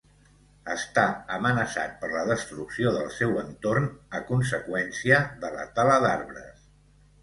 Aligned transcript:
Està 0.75 1.03
amenaçat 1.35 1.93
per 2.01 2.09
la 2.15 2.25
destrucció 2.31 2.95
del 2.97 3.13
seu 3.19 3.39
entorn 3.45 3.89
a 4.19 4.25
conseqüència 4.35 5.25
de 5.47 5.57
la 5.61 5.73
tala 5.81 6.05
d'arbres. 6.09 6.71